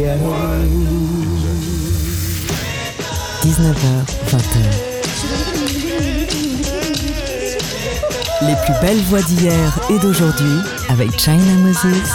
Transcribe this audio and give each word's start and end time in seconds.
together. 0.00 0.30
19h, 3.42 3.84
20h. 4.30 4.56
Les 8.42 8.56
plus 8.64 8.74
belles 8.80 9.02
voix 9.04 9.22
d'hier 9.22 9.78
et 9.90 9.98
d'aujourd'hui 9.98 10.60
avec 10.88 11.18
China 11.18 11.54
Moses. 11.58 12.10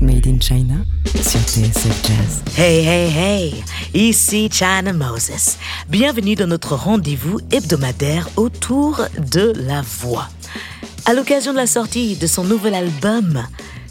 Made 0.00 0.26
in 0.26 0.38
China 0.40 0.74
sur 1.20 1.40
TSF 1.40 2.06
Jazz. 2.06 2.42
Hey, 2.56 2.86
hey, 2.86 3.10
hey! 3.10 3.64
Ici 3.94 4.48
China 4.52 4.92
Moses. 4.92 5.58
Bienvenue 5.88 6.36
dans 6.36 6.46
notre 6.46 6.76
rendez-vous 6.76 7.40
hebdomadaire 7.50 8.28
autour 8.36 9.02
de 9.18 9.52
la 9.56 9.82
voix. 9.82 10.28
À 11.08 11.14
l'occasion 11.14 11.52
de 11.52 11.56
la 11.58 11.68
sortie 11.68 12.16
de 12.16 12.26
son 12.26 12.42
nouvel 12.42 12.74
album, 12.74 13.46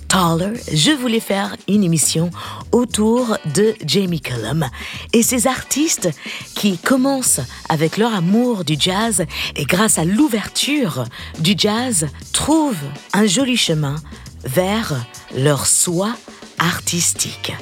Taller, 0.10 0.60
je 0.74 0.92
voulais 0.92 1.22
faire 1.22 1.56
une 1.70 1.82
émission 1.82 2.30
autour 2.74 3.38
de 3.56 3.74
Jamie 3.86 4.20
Cullum 4.20 4.66
et 5.14 5.24
ses 5.24 5.48
artistes 5.48 6.10
qui 6.56 6.78
commencent 6.78 7.40
avec 7.70 7.96
leur 7.96 8.14
amour 8.14 8.66
du 8.66 8.76
jazz 8.78 9.24
et 9.56 9.64
grâce 9.64 9.98
à 9.98 10.04
l'ouverture 10.04 11.06
du 11.40 11.56
jazz 11.58 12.08
trouvent 12.34 12.76
un 13.14 13.26
joli 13.26 13.56
chemin 13.56 13.96
vers 14.44 14.94
leur 15.38 15.68
soi 15.68 16.18
artistique. 16.60 17.54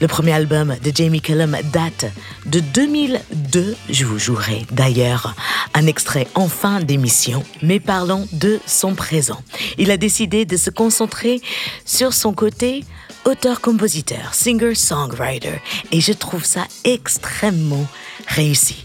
Le 0.00 0.08
premier 0.08 0.32
album 0.32 0.76
de 0.82 0.92
Jamie 0.94 1.22
Cullum 1.22 1.56
date 1.72 2.06
de 2.44 2.60
2002. 2.60 3.74
Je 3.88 4.04
vous 4.04 4.18
jouerai 4.18 4.66
d'ailleurs 4.70 5.34
un 5.72 5.86
extrait 5.86 6.28
en 6.34 6.48
fin 6.48 6.80
d'émission, 6.80 7.42
mais 7.62 7.80
parlons 7.80 8.28
de 8.32 8.60
son 8.66 8.94
présent. 8.94 9.40
Il 9.78 9.90
a 9.90 9.96
décidé 9.96 10.44
de 10.44 10.58
se 10.58 10.68
concentrer 10.68 11.40
sur 11.86 12.12
son 12.12 12.34
côté 12.34 12.84
auteur-compositeur, 13.24 14.34
singer-songwriter, 14.34 15.60
et 15.92 16.00
je 16.00 16.12
trouve 16.12 16.44
ça 16.44 16.66
extrêmement 16.84 17.86
réussi. 18.28 18.84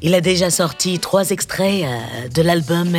Il 0.00 0.14
a 0.14 0.22
déjà 0.22 0.48
sorti 0.48 0.98
trois 0.98 1.30
extraits 1.30 1.84
euh, 1.84 2.28
de 2.28 2.40
l'album 2.40 2.96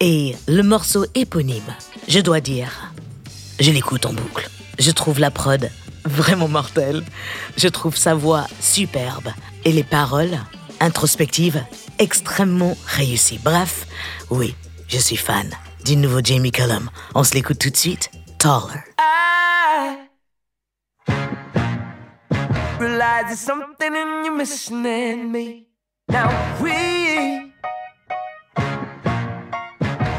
et 0.00 0.34
le 0.48 0.62
morceau 0.62 1.04
éponyme, 1.14 1.76
je 2.08 2.20
dois 2.20 2.40
dire, 2.40 2.92
je 3.60 3.70
l'écoute 3.70 4.06
en 4.06 4.14
boucle. 4.14 4.48
Je 4.78 4.90
trouve 4.90 5.20
la 5.20 5.30
prod 5.30 5.70
vraiment 6.04 6.48
mortelle. 6.48 7.02
Je 7.56 7.68
trouve 7.68 7.96
sa 7.96 8.14
voix 8.14 8.46
superbe 8.60 9.28
et 9.64 9.72
les 9.72 9.84
paroles 9.84 10.38
introspectives 10.80 11.62
extrêmement 11.98 12.76
réussies. 12.86 13.40
Bref, 13.42 13.86
oui, 14.30 14.54
je 14.88 14.98
suis 14.98 15.16
fan 15.16 15.50
du 15.84 15.96
nouveau 15.96 16.20
Jamie 16.22 16.52
Cullum. 16.52 16.90
On 17.14 17.24
se 17.24 17.34
l'écoute 17.34 17.58
tout 17.58 17.70
de 17.70 17.76
suite. 17.76 18.10
Taller. 18.38 18.82
Realize 22.80 23.38
something 23.38 23.94
in 23.94 24.24
you 24.24 24.36
missing 24.36 24.84
in 24.84 25.30
me. 25.30 25.68
Now 26.08 26.28
we 26.60 27.52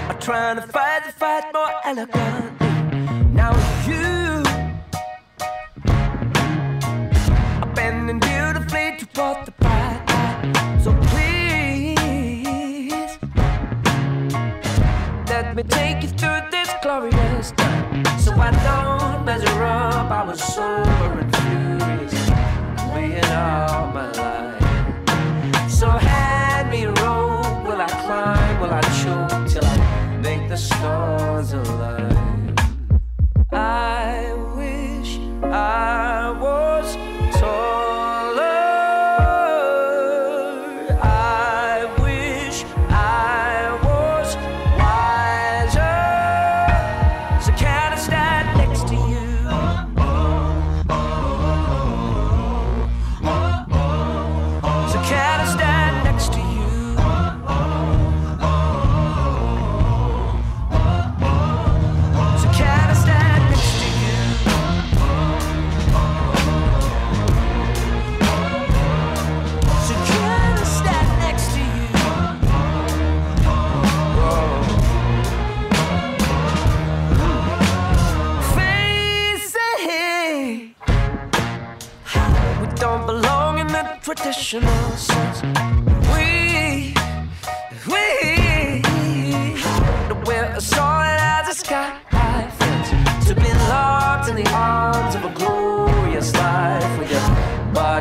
are 0.08 0.20
trying 0.20 0.56
to 0.56 0.68
fight 0.68 1.04
the 1.06 1.12
fight 1.12 1.44
more 1.54 1.70
elegantly. 1.84 2.63
Beautifully 9.14 9.46
the 9.46 9.52
pride. 9.52 10.82
So 10.82 10.92
please 11.10 11.98
let 15.30 15.56
me 15.56 15.64
take 15.64 16.02
you 16.04 16.10
through 16.10 16.42
this 16.52 16.70
glorious 16.82 17.52
time. 17.52 18.06
So 18.20 18.32
I 18.34 18.52
don't 18.68 19.26
measure 19.26 19.64
up. 19.64 20.12
I 20.12 20.24
was 20.24 20.42
sober 20.44 21.20
and 21.20 21.36
furious, 21.38 22.30
laying 22.94 23.26
out 23.26 23.94
my 23.94 24.12
life. 24.12 25.70
So 25.70 25.90
hand 25.90 26.70
me 26.72 26.84
a 26.84 26.92
rope. 26.92 27.66
Will 27.68 27.82
I 27.82 27.88
climb? 27.88 28.60
Will 28.62 28.74
I 28.74 28.82
choke 29.02 29.48
till 29.48 29.66
I 29.66 30.20
make 30.22 30.50
the 30.50 30.58
stars 30.58 31.54
alive? 31.54 32.56
I 33.52 34.03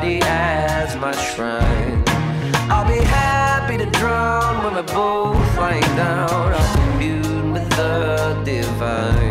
body 0.02 0.20
as 0.22 0.96
my 0.96 1.14
shrine. 1.14 2.02
I'll 2.68 2.88
be 2.88 3.04
happy 3.04 3.76
to 3.78 3.86
drown 3.86 4.64
when 4.64 4.74
we're 4.74 4.94
both 4.94 5.56
lying 5.56 5.96
down, 5.96 6.54
imbued 6.92 7.52
with 7.52 7.68
the 7.70 8.42
divine. 8.44 9.21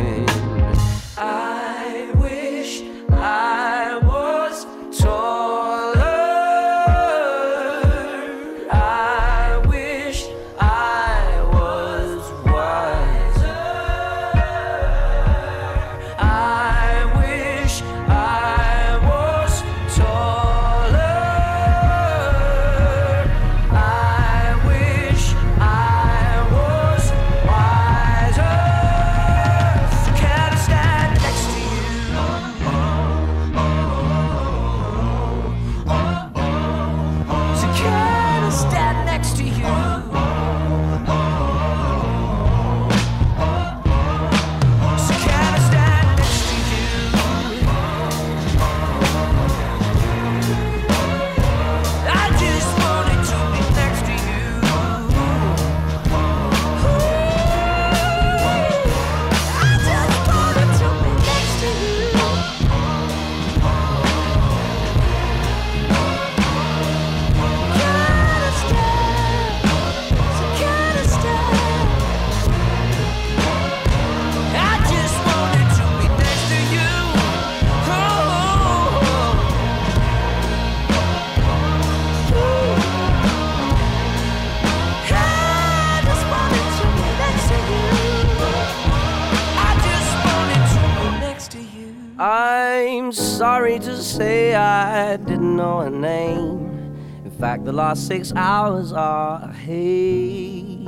Sorry 93.41 93.79
to 93.79 93.97
say 93.97 94.53
I 94.53 95.17
didn't 95.17 95.55
know 95.55 95.79
her 95.79 95.89
name. 95.89 96.93
In 97.25 97.31
fact, 97.31 97.65
the 97.65 97.73
last 97.73 98.05
six 98.05 98.31
hours 98.35 98.93
are 98.93 99.41
a 99.41 99.51
haze. 99.51 100.85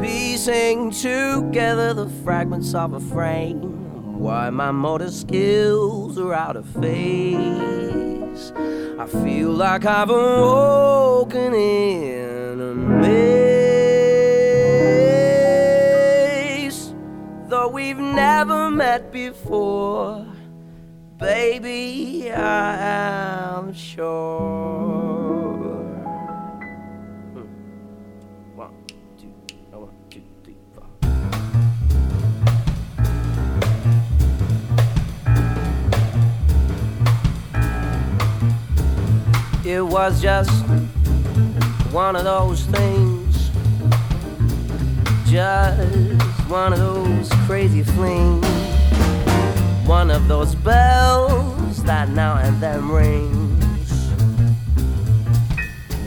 Piecing 0.00 0.92
together 0.92 1.92
the 1.92 2.08
fragments 2.24 2.72
of 2.72 2.94
a 2.94 3.00
frame. 3.00 4.18
Why 4.18 4.48
my 4.48 4.70
motor 4.70 5.10
skills 5.10 6.16
are 6.16 6.32
out 6.32 6.56
of 6.56 6.64
phase. 6.80 8.52
I 8.98 9.06
feel 9.22 9.50
like 9.50 9.84
I've 9.84 10.08
awoken 10.08 11.52
in 11.52 12.60
a 12.62 12.74
maze. 12.74 13.34
Though 17.46 17.68
we've 17.68 17.98
never 17.98 18.70
met 18.70 19.12
before, 19.12 20.24
baby, 21.18 22.30
I 22.30 22.76
am 23.56 23.74
sure. 23.74 24.06
Hmm. 27.34 27.42
One, 28.54 28.72
two, 29.18 29.32
oh, 29.72 29.80
one, 29.80 29.96
two, 30.10 30.22
three, 30.44 30.56
four. 30.74 30.86
It 39.64 39.82
was 39.84 40.22
just 40.22 40.64
one 41.92 42.14
of 42.14 42.24
those 42.24 42.62
things, 42.66 43.50
just 45.28 46.48
one 46.48 46.72
of 46.72 46.78
those 46.78 47.28
crazy 47.46 47.82
flings, 47.82 48.46
one 49.88 50.10
of 50.10 50.28
those 50.28 50.54
bells 50.54 51.82
that 51.82 52.10
now 52.10 52.36
and 52.36 52.60
then 52.60 52.86
rings, 52.90 53.90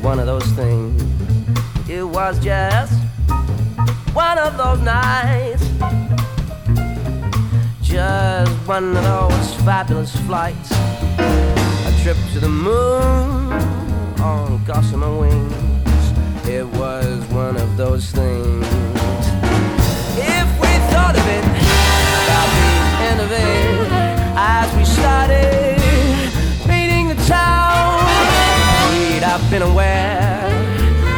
one 0.04 0.20
of 0.20 0.28
those 0.28 0.46
things. 0.52 1.02
It 1.90 2.04
was 2.04 2.38
just 2.38 2.94
one 4.14 4.38
of 4.38 4.56
those 4.56 4.80
nights, 4.82 5.64
just 7.82 8.52
one 8.68 8.96
of 8.96 9.04
those 9.04 9.56
fabulous 9.66 10.16
flights. 10.28 10.72
A 11.18 12.00
trip 12.04 12.18
to 12.34 12.40
the 12.40 12.50
moon 12.50 13.52
on 14.22 14.64
gossamer 14.64 15.18
wings. 15.18 16.48
It 16.48 16.68
was 16.68 17.26
one 17.32 17.58
of 17.58 17.78
those 17.78 18.12
things. 18.12 18.68
If 20.18 20.48
we 20.62 20.72
thought 20.94 21.16
of 21.18 21.28
it, 21.28 21.51
as 24.36 24.74
we 24.76 24.86
started 24.86 25.78
painting 26.66 27.08
the 27.10 27.16
town, 27.26 28.00
we'd 28.92 29.24
have 29.24 29.44
been 29.50 29.62
aware 29.62 30.50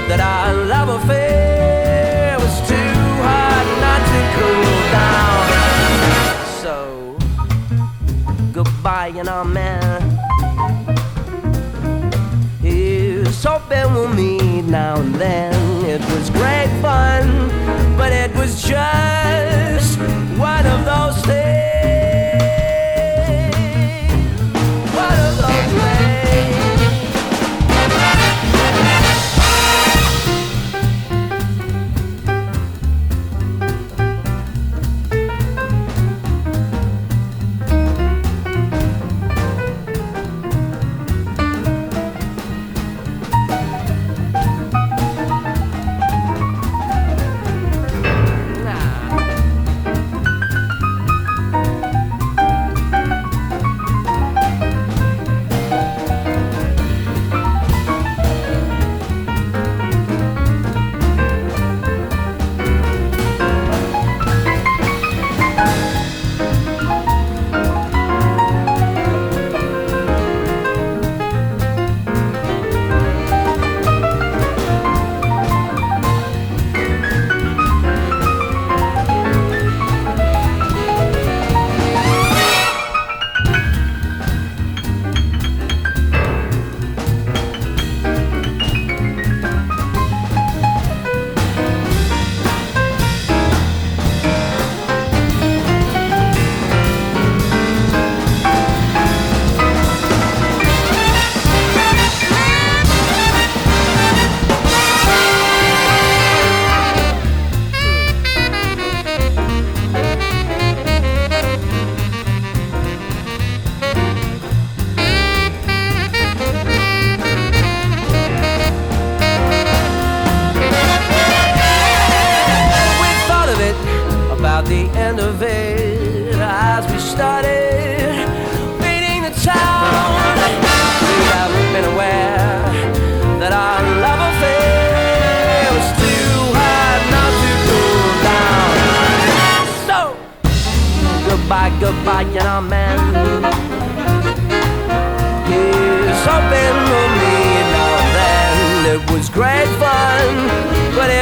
that 0.08 0.20
our 0.20 0.54
love 0.66 0.90
affair 0.90 2.38
was 2.40 2.68
too 2.68 2.94
hot 3.22 3.66
not 3.86 4.02
to 4.12 4.20
cool 4.38 4.82
down. 5.00 5.46
So, 6.64 6.76
goodbye, 8.52 9.08
know, 9.24 9.44
man. 9.44 10.02
Here's 12.62 13.44
hoping 13.44 13.94
we'll 13.94 14.14
meet 14.14 14.66
now 14.66 14.96
and 15.00 15.16
then. 15.16 15.54
It 15.86 16.02
was 16.02 16.30
great 16.32 16.70
fun, 16.82 17.50
but 17.98 18.12
it 18.12 18.34
was 18.36 18.64
just 18.64 20.00
one 20.40 20.66
of 20.66 20.86
those 20.86 21.22
things. 21.26 21.64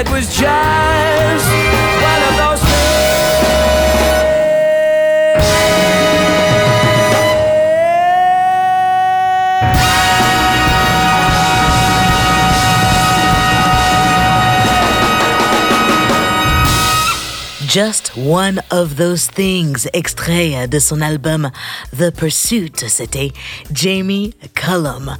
It 0.02 0.10
was 0.10 0.28
just 0.36 1.48
one 2.02 2.22
of 2.30 2.34
those 2.38 2.62
Just 17.68 18.18
One 18.18 18.60
of 18.70 18.98
Those 18.98 19.28
Things, 19.28 19.88
extrait 19.94 20.68
de 20.68 20.80
son 20.80 21.02
album 21.02 21.52
The 21.94 22.12
Pursuit, 22.12 22.90
c'était 22.90 23.32
Jamie 23.72 24.34
Cullum. 24.56 25.16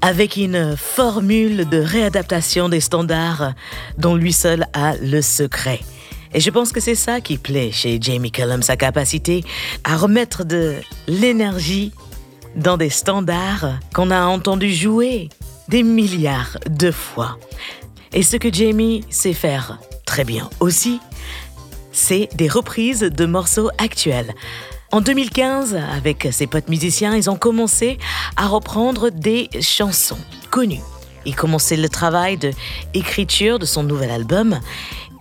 Avec 0.00 0.36
une 0.36 0.76
formule 0.76 1.68
de 1.68 1.78
réadaptation 1.78 2.68
des 2.68 2.80
standards 2.80 3.54
dont 3.98 4.14
lui 4.14 4.32
seul 4.32 4.66
a 4.72 4.94
le 4.96 5.20
secret. 5.22 5.80
Et 6.34 6.40
je 6.40 6.50
pense 6.50 6.72
que 6.72 6.80
c'est 6.80 6.94
ça 6.94 7.20
qui 7.20 7.38
plaît 7.38 7.72
chez 7.72 7.98
Jamie 8.00 8.30
Cullum, 8.30 8.62
sa 8.62 8.76
capacité 8.76 9.44
à 9.84 9.96
remettre 9.96 10.44
de 10.44 10.76
l'énergie 11.06 11.92
dans 12.54 12.76
des 12.76 12.90
standards 12.90 13.78
qu'on 13.94 14.10
a 14.10 14.22
entendu 14.22 14.72
jouer 14.72 15.30
des 15.68 15.82
milliards 15.82 16.58
de 16.70 16.90
fois. 16.90 17.38
Et 18.12 18.22
ce 18.22 18.36
que 18.36 18.52
Jamie 18.52 19.04
sait 19.10 19.32
faire 19.32 19.78
très 20.06 20.24
bien 20.24 20.48
aussi, 20.60 21.00
c'est 21.92 22.28
des 22.34 22.48
reprises 22.48 23.00
de 23.00 23.26
morceaux 23.26 23.70
actuels. 23.78 24.32
En 24.90 25.02
2015, 25.02 25.78
avec 25.94 26.28
ses 26.32 26.46
potes 26.46 26.70
musiciens, 26.70 27.14
ils 27.14 27.28
ont 27.28 27.36
commencé 27.36 27.98
à 28.36 28.46
reprendre 28.46 29.10
des 29.10 29.50
chansons 29.60 30.16
connues. 30.50 30.80
Il 31.26 31.36
commençait 31.36 31.76
le 31.76 31.90
travail 31.90 32.38
de 32.38 32.52
écriture 32.94 33.58
de 33.58 33.66
son 33.66 33.82
nouvel 33.82 34.10
album 34.10 34.58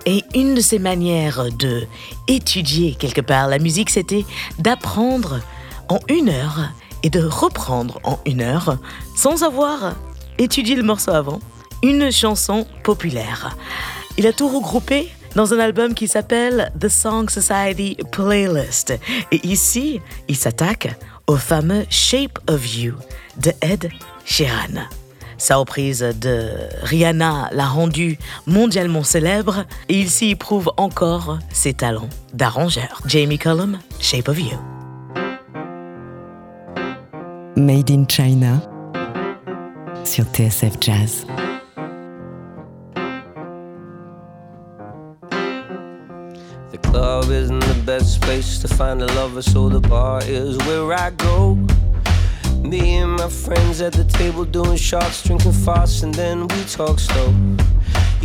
et 0.05 0.23
une 0.35 0.55
de 0.55 0.61
ses 0.61 0.79
manières 0.79 1.51
de 1.51 1.85
étudier 2.29 2.95
quelque 2.95 3.19
part 3.19 3.49
la 3.49 3.59
musique, 3.59 3.89
c'était 3.89 4.25
d'apprendre 4.57 5.41
en 5.89 5.99
une 6.07 6.29
heure 6.29 6.69
et 7.03 7.09
de 7.09 7.21
reprendre 7.21 7.99
en 8.05 8.19
une 8.25 8.39
heure, 8.39 8.77
sans 9.17 9.43
avoir 9.43 9.95
étudié 10.37 10.75
le 10.75 10.83
morceau 10.83 11.11
avant, 11.11 11.41
une 11.83 12.09
chanson 12.09 12.65
populaire. 12.83 13.57
Il 14.17 14.27
a 14.27 14.31
tout 14.31 14.47
regroupé 14.47 15.09
dans 15.37 15.53
un 15.53 15.59
album 15.59 15.93
qui 15.93 16.07
s'appelle 16.07 16.71
The 16.79 16.89
Song 16.89 17.29
Society 17.29 17.95
Playlist. 18.11 18.97
Et 19.31 19.47
ici, 19.47 20.01
il 20.27 20.35
s'attaque 20.35 20.97
au 21.27 21.35
fameux 21.35 21.85
Shape 21.91 22.39
of 22.49 22.75
You 22.75 22.95
de 23.37 23.51
Ed 23.61 23.91
Sheeran. 24.25 24.87
Sa 25.37 25.57
reprise 25.57 25.99
de 25.99 26.49
Rihanna 26.81 27.49
l'a 27.51 27.67
rendu 27.67 28.17
mondialement 28.47 29.03
célèbre 29.03 29.65
et 29.89 29.99
il 29.99 30.09
s'y 30.09 30.33
prouve 30.33 30.71
encore 30.75 31.37
ses 31.53 31.75
talents 31.75 32.09
d'arrangeur. 32.33 33.03
Jamie 33.05 33.37
Cullum, 33.37 33.77
Shape 33.99 34.29
of 34.29 34.39
You. 34.39 34.57
Made 37.55 37.91
in 37.91 38.05
China 38.07 38.59
sur 40.03 40.25
TSF 40.33 40.77
Jazz. 40.81 41.27
Club 47.27 47.43
isn't 47.43 47.59
the 47.59 47.83
best 47.85 48.21
place 48.21 48.59
to 48.59 48.67
find 48.67 49.01
a 49.01 49.05
lover, 49.07 49.41
so 49.41 49.67
the 49.69 49.79
bar 49.79 50.21
is 50.23 50.57
where 50.59 50.93
I 50.93 51.09
go. 51.11 51.55
Me 52.61 52.97
and 52.97 53.17
my 53.17 53.29
friends 53.29 53.81
at 53.81 53.93
the 53.93 54.05
table 54.05 54.45
doing 54.45 54.77
shots, 54.77 55.23
drinking 55.23 55.51
fast, 55.51 56.03
and 56.03 56.13
then 56.13 56.47
we 56.47 56.63
talk 56.65 56.99
slow. 56.99 57.33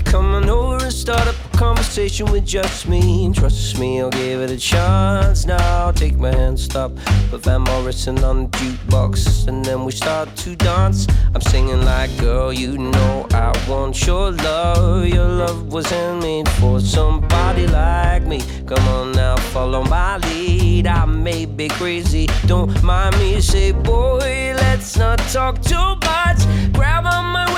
You 0.04 0.10
come 0.10 0.34
on 0.34 0.48
over 0.50 0.82
and 0.82 0.92
start 0.92 1.28
up 1.28 1.36
a 1.52 1.56
conversation 1.56 2.30
with 2.32 2.44
just 2.44 2.88
me. 2.88 3.24
And 3.24 3.34
trust 3.34 3.78
me, 3.78 4.00
I'll 4.00 4.10
give 4.10 4.40
it 4.40 4.50
a 4.50 4.56
chance. 4.56 5.46
Now 5.46 5.92
take 5.92 6.16
my 6.16 6.34
hand, 6.34 6.58
stop, 6.58 6.92
put 7.30 7.42
Van 7.42 7.60
Morrison 7.62 8.18
on 8.24 8.44
the 8.44 8.48
jukebox, 8.48 9.46
and 9.46 9.64
then 9.64 9.84
we 9.84 9.92
start 9.92 10.34
to 10.36 10.56
dance. 10.56 11.06
I'm 11.34 11.40
singing 11.40 11.84
like, 11.84 12.10
girl, 12.18 12.52
you 12.52 12.78
know 12.78 13.26
I 13.30 13.52
want 13.68 14.04
your 14.06 14.32
love. 14.32 15.06
Your 15.06 15.28
love 15.28 15.72
was 15.72 15.86
handmade 15.86 16.48
for 16.48 16.80
somebody 16.80 17.66
like 17.68 18.24
me. 18.24 18.40
Come 18.66 18.86
on 18.88 19.12
now, 19.12 19.36
follow 19.36 19.84
my 19.84 20.16
lead. 20.18 20.86
I 20.86 21.04
may 21.04 21.44
be 21.44 21.68
crazy, 21.68 22.26
don't 22.46 22.82
mind 22.82 23.16
me. 23.18 23.40
Say, 23.40 23.70
boy, 23.70 24.54
let's 24.56 24.96
not 24.96 25.18
talk 25.30 25.62
too 25.62 25.96
much. 25.96 26.40
Grab 26.72 27.06
on 27.06 27.26
my 27.26 27.51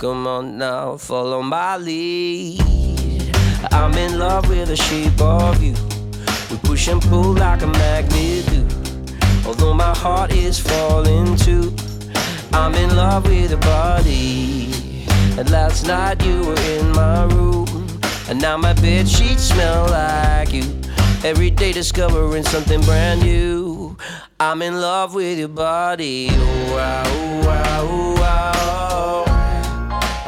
Come 0.00 0.26
on 0.26 0.56
now, 0.56 0.96
follow 0.96 1.42
my 1.42 1.76
lead. 1.76 2.58
I'm 3.70 3.92
in 3.98 4.18
love 4.18 4.48
with 4.48 4.68
the 4.68 4.76
shape 4.76 5.20
of 5.20 5.62
you. 5.62 5.74
We 6.50 6.56
push 6.66 6.88
and 6.88 7.02
pull 7.02 7.34
like 7.34 7.60
a 7.60 7.66
magnet 7.66 8.46
do. 8.46 8.66
Although 9.46 9.74
my 9.74 9.94
heart 9.94 10.32
is 10.32 10.58
falling 10.58 11.36
too. 11.36 11.76
I'm 12.50 12.74
in 12.76 12.96
love 12.96 13.26
with 13.26 13.50
your 13.50 13.60
body. 13.60 15.04
And 15.36 15.50
last 15.50 15.86
night 15.86 16.24
you 16.24 16.46
were 16.46 16.60
in 16.60 16.92
my 16.92 17.24
room. 17.24 17.86
And 18.30 18.40
now 18.40 18.56
my 18.56 18.72
bed 18.72 19.06
sheets 19.06 19.42
smell 19.42 19.84
like 19.90 20.50
you. 20.50 20.64
Every 21.22 21.50
day 21.50 21.72
discovering 21.72 22.44
something 22.44 22.80
brand 22.84 23.20
new. 23.20 23.98
I'm 24.40 24.62
in 24.62 24.80
love 24.80 25.12
with 25.14 25.38
your 25.38 25.48
body. 25.48 26.28
Oh, 26.30 26.74
wow, 26.74 27.02
oh, 27.04 27.46
wow, 27.46 27.80
oh, 27.82 28.04
wow. 28.04 28.09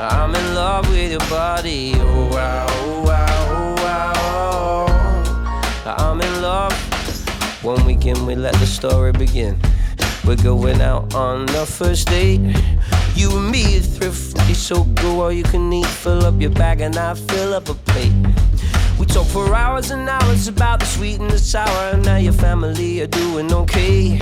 I'm 0.03 0.35
in 0.35 0.55
love 0.57 0.89
with 0.89 1.13
your 1.13 1.21
body. 1.31 1.93
Oh, 1.95 2.29
wow, 2.29 2.67
oh, 2.69 3.03
wow, 3.05 3.33
oh, 3.47 4.87
wow. 4.87 5.95
I'm 5.97 6.21
in 6.21 6.43
love. 6.43 6.73
One 7.63 7.85
weekend 7.87 8.27
we 8.27 8.35
let 8.35 8.55
the 8.55 8.67
story 8.67 9.13
begin. 9.13 9.57
We're 10.27 10.43
going 10.43 10.81
out 10.81 11.15
on 11.15 11.47
the 11.47 11.65
first 11.65 12.09
date. 12.09 12.41
You 13.15 13.31
and 13.31 13.49
me 13.49 13.79
are 13.79 13.81
thrifty, 13.81 14.55
so 14.55 14.83
go 14.83 15.21
all 15.21 15.31
you 15.31 15.45
can 15.45 15.73
eat. 15.73 15.87
Fill 15.87 16.25
up 16.25 16.41
your 16.41 16.51
bag 16.51 16.81
and 16.81 16.97
I 16.97 17.15
fill 17.15 17.55
up 17.55 17.69
a 17.69 17.75
plate. 17.75 18.13
We 18.99 19.07
talk 19.07 19.29
for 19.29 19.55
hours 19.55 19.93
and 19.93 20.09
hours 20.09 20.49
about 20.49 20.81
the 20.81 20.87
sweet 20.87 21.21
and 21.21 21.31
the 21.31 21.39
sour, 21.39 21.93
and 21.93 22.05
now 22.05 22.17
your 22.17 22.33
family 22.33 23.03
are 23.03 23.07
doing 23.07 23.53
okay. 23.53 24.19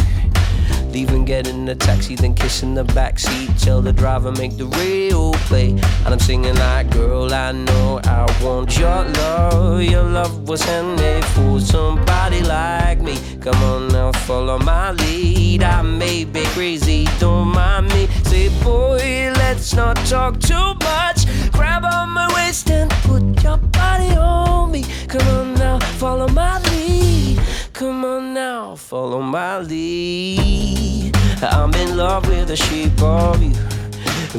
Leaving, 0.93 1.25
getting 1.25 1.69
a 1.69 1.75
taxi, 1.77 2.17
then 2.17 2.35
kissing 2.35 2.75
the 2.75 2.85
backseat. 2.85 3.63
Tell 3.63 3.81
the 3.81 3.93
driver, 3.93 4.33
make 4.33 4.57
the 4.57 4.67
radio 4.67 5.31
play. 5.49 5.71
And 5.71 6.09
I'm 6.09 6.19
singing 6.19 6.57
like, 6.57 6.91
girl, 6.91 7.33
I 7.33 7.53
know 7.53 8.01
I 8.03 8.27
want 8.43 8.77
your 8.77 9.05
love. 9.05 9.83
Your 9.83 10.03
love 10.03 10.49
was 10.49 10.63
handmade 10.63 11.25
for 11.27 11.61
somebody 11.61 12.43
like 12.43 13.01
me. 13.01 13.17
Come 13.41 13.63
on 13.63 13.89
now, 13.89 14.11
follow 14.27 14.59
my 14.59 14.91
lead. 14.91 15.63
I 15.63 15.83
may 15.83 16.25
be 16.25 16.43
crazy, 16.57 17.07
don't 17.21 17.49
mind 17.49 17.89
me. 17.95 18.09
Say, 18.25 18.49
boy, 18.63 19.33
let's 19.37 19.73
not 19.75 19.97
talk 20.07 20.41
too 20.41 20.75
much. 20.83 21.27
Grab 21.53 21.85
on 21.85 22.11
my 22.11 22.29
waist 22.35 22.69
and 22.69 22.91
put 23.07 23.23
your 23.45 23.59
body 23.59 24.17
on 24.17 24.73
me. 24.73 24.85
Come 25.07 25.27
on 25.29 25.55
now, 25.55 25.79
follow 25.99 26.27
my 26.29 26.59
lead. 26.63 27.39
Come 27.81 28.05
on 28.05 28.35
now, 28.35 28.77
follow 28.77 29.23
my 29.23 29.59
lead. 29.61 31.17
I'm 31.41 31.73
in 31.73 31.97
love 31.97 32.29
with 32.29 32.49
the 32.49 32.57
shape 32.57 33.01
of 33.01 33.43
you. 33.43 33.55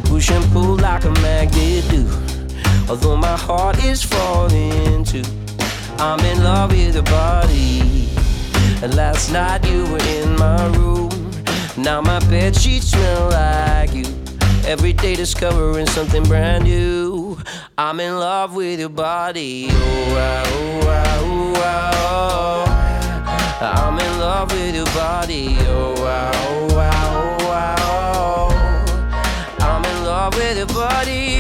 Push 0.04 0.30
and 0.30 0.46
pull 0.52 0.76
like 0.76 1.06
a 1.06 1.10
magnet 1.26 1.84
do. 1.90 2.08
Although 2.88 3.18
my 3.18 3.36
heart 3.36 3.84
is 3.84 4.04
falling 4.04 5.04
too. 5.04 5.24
I'm 5.98 6.20
in 6.20 6.44
love 6.44 6.70
with 6.70 6.94
your 6.94 7.04
body. 7.06 8.10
And 8.84 8.94
last 8.94 9.32
night 9.32 9.66
you 9.66 9.88
were 9.92 10.04
in 10.20 10.36
my 10.36 10.68
room. 10.78 11.10
Now 11.76 12.00
my 12.00 12.20
bed 12.30 12.56
sheets 12.56 12.92
smell 12.92 13.30
like 13.32 13.92
you. 13.92 14.06
Every 14.68 14.94
day 14.94 15.16
discovering 15.16 15.88
something 15.88 16.22
brand 16.26 16.66
new. 16.66 17.40
I'm 17.76 18.00
in 18.02 18.20
love 18.20 18.54
with 18.54 18.80
your 18.80 18.90
body. 18.90 19.66
Oh, 19.72 20.14
wow, 20.14 20.44
oh, 20.46 20.86
wow, 20.86 21.22
oh. 21.24 21.91
I'm 23.64 24.00
in 24.00 24.20
love 24.20 24.52
with 24.52 24.74
your 24.74 24.86
body. 24.86 25.56
Oh, 25.68 25.94
wow, 26.02 26.32
oh, 26.34 26.76
wow, 26.76 27.38
oh, 27.46 28.50
wow. 28.50 29.12
I'm 29.60 29.86
in 29.86 30.04
love 30.04 30.34
with 30.36 30.58
your 30.58 30.66
body. 30.66 31.31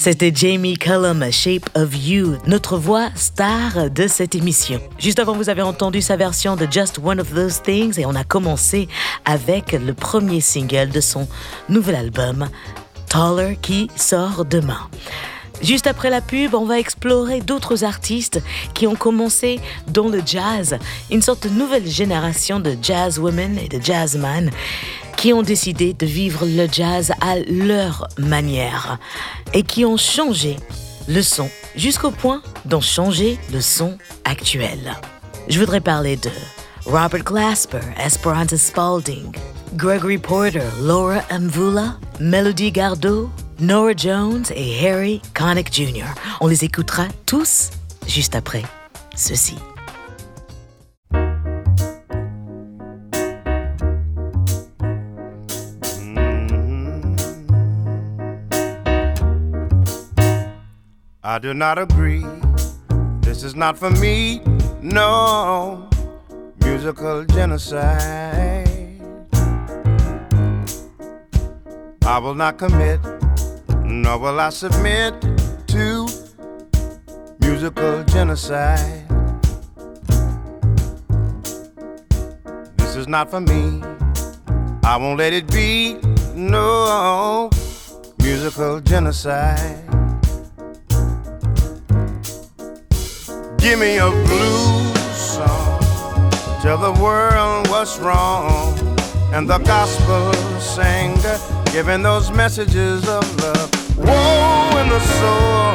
C'était 0.00 0.32
Jamie 0.34 0.78
Cullum, 0.78 1.30
Shape 1.30 1.68
of 1.74 1.90
You, 1.94 2.38
notre 2.46 2.78
voix 2.78 3.10
star 3.16 3.90
de 3.90 4.08
cette 4.08 4.34
émission. 4.34 4.80
Juste 4.98 5.18
avant, 5.18 5.34
vous 5.34 5.50
avez 5.50 5.60
entendu 5.60 6.00
sa 6.00 6.16
version 6.16 6.56
de 6.56 6.66
Just 6.70 6.98
One 7.04 7.20
of 7.20 7.34
Those 7.34 7.60
Things 7.60 8.00
et 8.00 8.06
on 8.06 8.14
a 8.14 8.24
commencé 8.24 8.88
avec 9.26 9.72
le 9.72 9.92
premier 9.92 10.40
single 10.40 10.88
de 10.88 11.02
son 11.02 11.28
nouvel 11.68 11.96
album, 11.96 12.48
Taller, 13.10 13.58
qui 13.60 13.90
sort 13.94 14.46
demain. 14.46 14.88
Juste 15.60 15.86
après 15.86 16.08
la 16.08 16.22
pub, 16.22 16.54
on 16.54 16.64
va 16.64 16.78
explorer 16.78 17.42
d'autres 17.42 17.84
artistes 17.84 18.40
qui 18.72 18.86
ont 18.86 18.94
commencé 18.94 19.60
dans 19.88 20.08
le 20.08 20.22
jazz, 20.24 20.78
une 21.10 21.20
sorte 21.20 21.46
de 21.46 21.52
nouvelle 21.52 21.86
génération 21.86 22.58
de 22.58 22.74
jazz 22.80 23.18
women 23.18 23.58
et 23.58 23.68
de 23.68 23.84
jazzmen 23.84 24.50
qui 25.20 25.34
ont 25.34 25.42
décidé 25.42 25.92
de 25.92 26.06
vivre 26.06 26.46
le 26.46 26.66
jazz 26.72 27.12
à 27.20 27.38
leur 27.40 28.08
manière 28.16 28.98
et 29.52 29.62
qui 29.62 29.84
ont 29.84 29.98
changé 29.98 30.56
le 31.08 31.20
son 31.20 31.50
jusqu'au 31.76 32.10
point 32.10 32.40
d'en 32.64 32.80
changer 32.80 33.38
le 33.52 33.60
son 33.60 33.98
actuel. 34.24 34.96
Je 35.46 35.60
voudrais 35.60 35.82
parler 35.82 36.16
de 36.16 36.30
Robert 36.86 37.22
Glasper, 37.22 37.80
Esperanza 38.02 38.56
Spalding, 38.56 39.30
Gregory 39.74 40.16
Porter, 40.16 40.64
Laura 40.80 41.20
Mvula, 41.38 41.98
Melody 42.18 42.72
Gardot, 42.72 43.28
Nora 43.58 43.92
Jones 43.94 44.46
et 44.56 44.88
Harry 44.88 45.20
Connick 45.34 45.70
Jr. 45.70 46.06
On 46.40 46.46
les 46.46 46.64
écoutera 46.64 47.04
tous 47.26 47.68
juste 48.06 48.34
après 48.34 48.62
ceci. 49.14 49.56
I 61.30 61.38
do 61.38 61.54
not 61.54 61.78
agree. 61.78 62.26
This 63.20 63.44
is 63.44 63.54
not 63.54 63.78
for 63.78 63.88
me. 63.88 64.42
No 64.82 65.88
musical 66.64 67.24
genocide. 67.24 69.00
I 72.04 72.18
will 72.18 72.34
not 72.34 72.58
commit, 72.58 72.98
nor 73.84 74.18
will 74.18 74.40
I 74.40 74.50
submit 74.50 75.14
to 75.68 76.08
musical 77.38 78.02
genocide. 78.06 79.06
This 82.76 82.96
is 82.96 83.06
not 83.06 83.30
for 83.30 83.40
me. 83.40 83.84
I 84.82 84.96
won't 84.96 85.18
let 85.20 85.32
it 85.32 85.48
be. 85.52 85.94
No 86.34 87.50
musical 88.18 88.80
genocide. 88.80 89.89
Give 93.60 93.78
me 93.78 93.98
a 93.98 94.10
blues 94.10 95.16
song. 95.16 95.78
Tell 96.62 96.78
the 96.78 96.92
world 96.98 97.68
what's 97.68 97.98
wrong. 97.98 98.74
And 99.34 99.48
the 99.48 99.58
gospel 99.58 100.32
singer 100.58 101.38
giving 101.70 102.02
those 102.02 102.30
messages 102.32 103.06
of 103.06 103.22
love. 103.42 103.98
Woe 103.98 104.78
in 104.80 104.88
the 104.88 105.00
soul, 105.00 105.74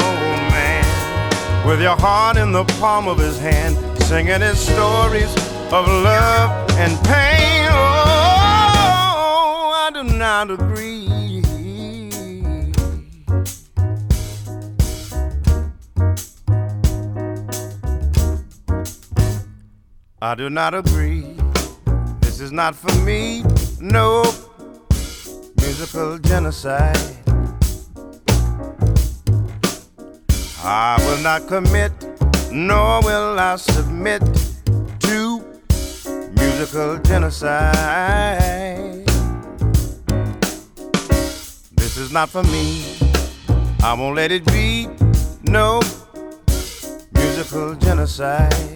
man. 0.50 1.68
With 1.68 1.80
your 1.80 1.96
heart 1.96 2.38
in 2.38 2.52
the 2.52 2.66
palm 2.80 3.08
of 3.08 3.20
his 3.20 3.38
hand. 3.38 3.78
Singing 4.04 4.42
his 4.42 4.58
stories 4.60 5.32
of 5.72 5.88
love 5.88 6.72
and 6.72 6.98
pain. 7.06 7.68
Oh, 7.70 9.72
I 9.76 9.92
do 9.94 10.04
not 10.04 10.50
agree. 10.50 11.15
I 20.26 20.34
do 20.34 20.50
not 20.50 20.74
agree. 20.74 21.22
This 22.20 22.40
is 22.40 22.52
not 22.52 22.74
for 22.74 22.92
me. 23.06 23.44
No 23.80 24.24
musical 25.62 26.18
genocide. 26.18 26.98
I 30.64 30.98
will 31.06 31.22
not 31.22 31.48
commit, 31.48 31.92
nor 32.52 33.04
will 33.04 33.40
I 33.40 33.56
submit 33.58 34.24
to 35.02 35.46
musical 36.42 36.98
genocide. 37.04 39.06
This 41.78 41.98
is 41.98 42.12
not 42.12 42.30
for 42.30 42.42
me. 42.46 42.98
I 43.84 43.94
won't 43.94 44.16
let 44.16 44.32
it 44.32 44.44
be. 44.48 44.88
No 45.44 45.82
musical 47.14 47.76
genocide. 47.76 48.75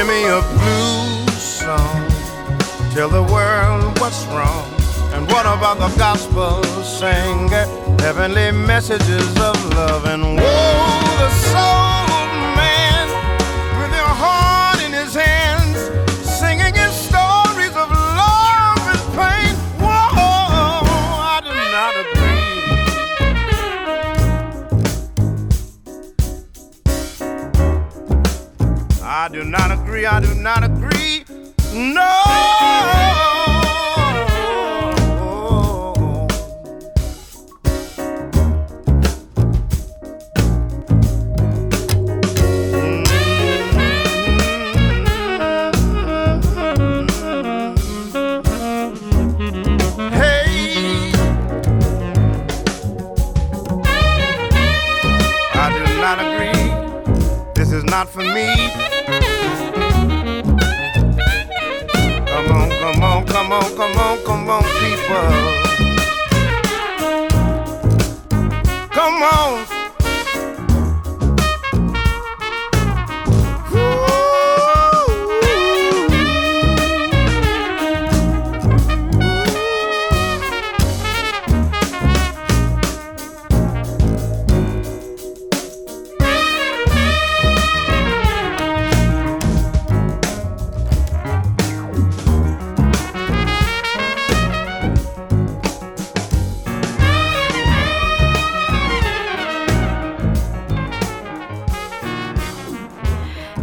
Give 0.00 0.08
me 0.08 0.24
a 0.24 0.40
blues 0.40 1.42
song. 1.42 2.08
Tell 2.94 3.10
the 3.10 3.22
world 3.22 3.98
what's 4.00 4.24
wrong. 4.28 4.64
And 5.12 5.26
what 5.30 5.44
about 5.44 5.78
the 5.78 5.94
gospel 5.98 6.64
sing 6.82 7.50
heavenly 7.98 8.50
messages 8.50 9.28
of 9.38 9.56
love 9.74 10.06
and 10.06 10.22
woe 10.22 11.16
the 11.18 11.30
soul 11.52 11.99
agree, 29.90 30.06
I 30.06 30.20
do 30.20 30.32
not 30.36 30.62
agree. 30.62 31.24
No. 31.74 32.79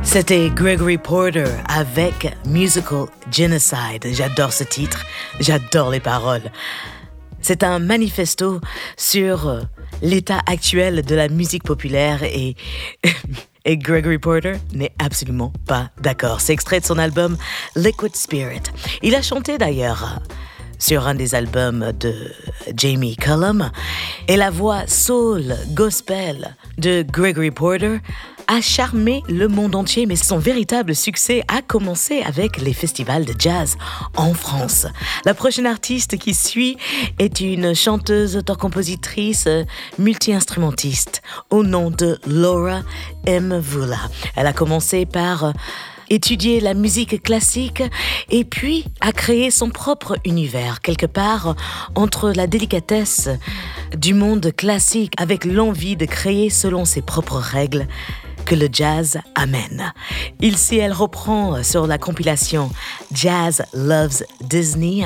C'était 0.08 0.50
Gregory 0.50 0.98
Porter 0.98 1.44
avec 1.68 2.34
Musical 2.46 3.08
Genocide. 3.30 4.08
J'adore 4.14 4.54
ce 4.54 4.64
titre, 4.64 5.06
j'adore 5.42 5.90
les 5.90 6.00
paroles. 6.00 6.50
C'est 7.42 7.62
un 7.62 7.80
manifesto 7.80 8.62
sur 8.96 9.50
euh, 9.50 9.62
l'état 10.02 10.40
actuel 10.46 11.04
de 11.04 11.14
la 11.14 11.28
musique 11.28 11.64
populaire 11.64 12.24
et, 12.24 12.56
et 13.66 13.78
Gregory 13.78 14.18
Porter 14.18 14.54
n'est 14.74 14.94
absolument 14.98 15.52
pas 15.68 15.92
d'accord. 16.02 16.40
C'est 16.40 16.54
extrait 16.54 16.80
de 16.80 16.86
son 16.86 16.98
album 16.98 17.36
Liquid 17.76 18.16
Spirit. 18.16 18.64
Il 19.04 19.14
a 19.14 19.22
chanté 19.22 19.58
d'ailleurs 19.58 20.22
sur 20.80 21.06
un 21.06 21.16
des 21.16 21.36
albums 21.36 21.92
de 22.00 22.14
Jamie 22.76 23.18
Cullum 23.18 23.72
et 24.30 24.38
la 24.38 24.52
voix 24.52 24.88
soul 24.88 25.54
gospel 25.74 26.56
de 26.78 27.04
Gregory 27.04 27.52
Porter 27.52 28.00
a 28.48 28.62
charmé 28.62 29.24
le 29.28 29.48
monde 29.48 29.76
entier, 29.76 30.06
mais 30.06 30.16
son 30.16 30.38
véritable 30.38 30.96
succès 30.96 31.44
a 31.48 31.62
commencé 31.62 32.22
avec 32.22 32.58
les 32.58 32.74
festivals 32.74 33.26
de 33.26 33.34
jazz 33.38 33.78
en 34.16 34.34
France. 34.34 34.88
La 35.26 35.34
prochaine 35.34 35.66
artiste 35.66 36.18
qui 36.18 36.34
suit 36.34 36.78
est 37.20 37.42
une 37.42 37.76
chanteuse, 37.76 38.38
auteur-compositrice, 38.38 39.48
multi-instrumentiste 40.00 41.22
au 41.50 41.64
nom 41.64 41.92
de 41.92 42.20
Laura 42.26 42.82
M. 43.26 43.60
Vula. 43.60 44.00
Elle 44.36 44.48
a 44.48 44.54
commencé 44.54 45.06
par 45.06 45.54
étudié 46.10 46.60
la 46.62 46.74
musique 46.74 47.22
classique 47.22 47.84
et 48.30 48.46
puis 48.46 48.86
a 49.02 49.12
créé 49.12 49.52
son 49.52 49.70
propre 49.70 50.18
univers, 50.26 50.82
quelque 50.82 51.06
part 51.06 51.56
entre 51.96 52.32
la 52.32 52.48
délicatesse 52.48 53.30
du 53.98 54.14
monde 54.14 54.52
classique 54.56 55.14
avec 55.18 55.46
l'envie 55.46 55.98
de 55.98 56.06
créer 56.06 56.50
selon 56.50 56.86
ses 56.86 57.02
propres 57.02 57.38
règles 57.38 57.88
que 58.48 58.56
le 58.56 58.70
jazz 58.72 59.20
amène. 59.36 59.94
Ici, 60.42 60.78
elle 60.78 60.94
reprend 60.94 61.62
sur 61.64 61.86
la 61.86 61.98
compilation 61.98 62.72
Jazz 63.12 63.62
Loves 63.74 64.24
Disney 64.42 65.04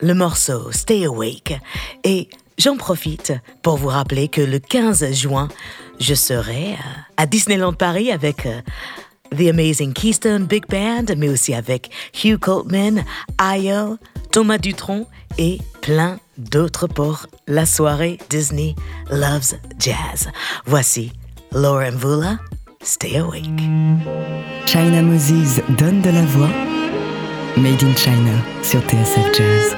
le 0.00 0.12
morceau 0.12 0.72
Stay 0.72 1.04
Awake 1.04 1.60
et 2.02 2.28
j'en 2.58 2.76
profite 2.76 3.32
pour 3.62 3.76
vous 3.76 3.88
rappeler 3.88 4.26
que 4.26 4.40
le 4.40 4.58
15 4.58 5.12
juin, 5.12 5.48
je 6.00 6.14
serai 6.14 6.76
à 7.16 7.26
Disneyland 7.26 7.74
Paris 7.74 8.10
avec 8.10 8.46
euh, 8.46 8.60
The 9.36 9.50
Amazing 9.50 9.92
Keystone 9.92 10.46
Big 10.46 10.66
Band, 10.68 11.14
mais 11.16 11.28
aussi 11.28 11.54
avec 11.54 11.90
Hugh 12.24 12.38
Coltman, 12.38 13.04
Io, 13.40 13.98
Thomas 14.32 14.58
Dutronc 14.58 15.06
et 15.38 15.58
plein 15.80 16.18
d'autres 16.38 16.88
pour 16.88 17.26
la 17.46 17.66
soirée 17.66 18.18
Disney 18.30 18.74
Loves 19.10 19.54
Jazz. 19.78 20.28
Voici 20.66 21.12
Laura 21.52 21.90
Mvula, 21.90 22.38
Stay 22.82 23.16
Awake. 23.16 23.44
China 24.64 25.02
Moses 25.02 25.60
donne 25.76 26.00
de 26.00 26.10
la 26.10 26.22
voix. 26.22 26.48
Made 27.58 27.82
in 27.82 27.94
China 27.94 28.32
sur 28.62 28.80
TSF 28.80 29.34
Jazz. 29.36 29.76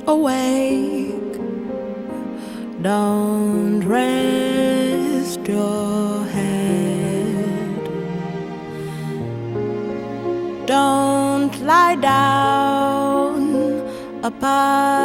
awake. 0.07 1.39
Don't 2.81 3.30
Bye. 14.41 15.00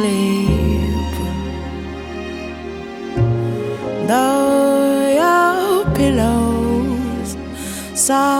Asleep, 0.00 1.14
though 4.06 5.08
your 5.20 5.94
pillows 5.94 7.36
soft 7.94 8.39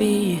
be 0.00 0.40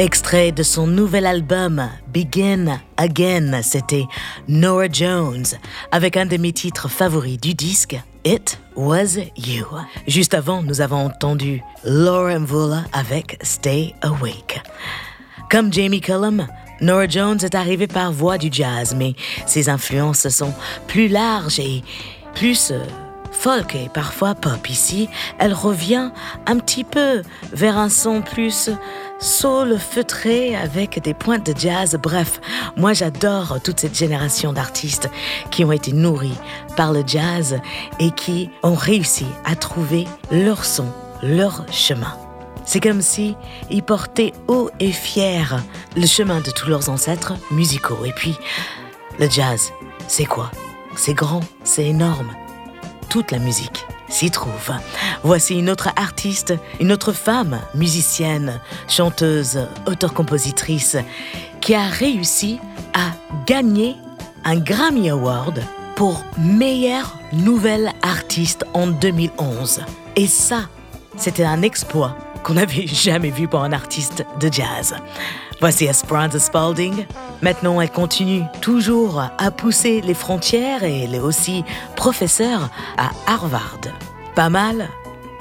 Extrait 0.00 0.50
de 0.50 0.62
son 0.62 0.86
nouvel 0.86 1.26
album 1.26 1.90
Begin 2.08 2.80
Again, 2.96 3.60
c'était 3.62 4.06
Nora 4.48 4.86
Jones, 4.90 5.44
avec 5.92 6.16
un 6.16 6.24
de 6.24 6.38
mes 6.38 6.54
titres 6.54 6.88
favoris 6.88 7.38
du 7.38 7.52
disque, 7.52 8.00
It 8.24 8.58
Was 8.76 9.18
You. 9.36 9.66
Juste 10.06 10.32
avant, 10.32 10.62
nous 10.62 10.80
avons 10.80 11.04
entendu 11.04 11.62
Lauren 11.84 12.46
Vula 12.46 12.84
avec 12.94 13.36
Stay 13.42 13.94
Awake. 14.00 14.62
Comme 15.50 15.70
Jamie 15.70 16.00
Cullum, 16.00 16.46
Nora 16.80 17.06
Jones 17.06 17.40
est 17.42 17.54
arrivée 17.54 17.86
par 17.86 18.10
voie 18.10 18.38
du 18.38 18.48
jazz, 18.50 18.96
mais 18.96 19.12
ses 19.44 19.68
influences 19.68 20.30
sont 20.30 20.54
plus 20.86 21.08
larges 21.08 21.60
et 21.60 21.84
plus 22.34 22.70
euh, 22.70 22.86
folk 23.40 23.74
et 23.74 23.88
parfois 23.88 24.34
pop. 24.34 24.68
Ici, 24.68 25.08
elle 25.38 25.54
revient 25.54 26.10
un 26.46 26.58
petit 26.58 26.84
peu 26.84 27.22
vers 27.54 27.78
un 27.78 27.88
son 27.88 28.20
plus 28.20 28.68
soul 29.18 29.78
feutré 29.78 30.54
avec 30.54 31.02
des 31.02 31.14
pointes 31.14 31.46
de 31.46 31.58
jazz. 31.58 31.98
Bref, 32.02 32.38
moi 32.76 32.92
j'adore 32.92 33.58
toute 33.64 33.80
cette 33.80 33.96
génération 33.96 34.52
d'artistes 34.52 35.08
qui 35.50 35.64
ont 35.64 35.72
été 35.72 35.94
nourris 35.94 36.36
par 36.76 36.92
le 36.92 37.02
jazz 37.06 37.58
et 37.98 38.10
qui 38.10 38.50
ont 38.62 38.74
réussi 38.74 39.26
à 39.46 39.56
trouver 39.56 40.06
leur 40.30 40.66
son, 40.66 40.86
leur 41.22 41.64
chemin. 41.72 42.14
C'est 42.66 42.80
comme 42.80 43.00
si 43.00 43.36
ils 43.70 43.82
portaient 43.82 44.34
haut 44.48 44.68
et 44.80 44.92
fier 44.92 45.62
le 45.96 46.06
chemin 46.06 46.40
de 46.40 46.50
tous 46.50 46.68
leurs 46.68 46.90
ancêtres 46.90 47.32
musicaux. 47.50 48.04
Et 48.04 48.12
puis, 48.12 48.36
le 49.18 49.30
jazz, 49.30 49.72
c'est 50.08 50.26
quoi? 50.26 50.50
C'est 50.94 51.14
grand, 51.14 51.40
c'est 51.64 51.86
énorme. 51.86 52.30
Toute 53.10 53.32
la 53.32 53.40
musique 53.40 53.86
s'y 54.08 54.30
trouve. 54.30 54.70
Voici 55.24 55.58
une 55.58 55.68
autre 55.68 55.88
artiste, 55.96 56.54
une 56.78 56.92
autre 56.92 57.12
femme, 57.12 57.60
musicienne, 57.74 58.60
chanteuse, 58.86 59.66
auteur-compositrice, 59.86 60.96
qui 61.60 61.74
a 61.74 61.88
réussi 61.88 62.60
à 62.94 63.10
gagner 63.46 63.96
un 64.44 64.58
Grammy 64.58 65.10
Award 65.10 65.60
pour 65.96 66.24
meilleure 66.38 67.18
nouvelle 67.32 67.92
artiste 68.02 68.64
en 68.74 68.86
2011. 68.86 69.82
Et 70.14 70.28
ça, 70.28 70.68
c'était 71.16 71.44
un 71.44 71.62
exploit 71.62 72.16
qu'on 72.44 72.54
n'avait 72.54 72.86
jamais 72.86 73.30
vu 73.30 73.48
pour 73.48 73.64
un 73.64 73.72
artiste 73.72 74.24
de 74.38 74.52
jazz. 74.52 74.94
Voici 75.60 75.84
Esperanza 75.84 76.38
Spalding. 76.38 77.04
Maintenant, 77.42 77.82
elle 77.82 77.90
continue 77.90 78.44
toujours 78.62 79.20
à 79.20 79.50
pousser 79.50 80.00
les 80.00 80.14
frontières 80.14 80.82
et 80.84 81.04
elle 81.04 81.14
est 81.14 81.20
aussi 81.20 81.64
professeure 81.96 82.70
à 82.96 83.10
Harvard. 83.26 83.80
Pas 84.34 84.48
mal 84.48 84.88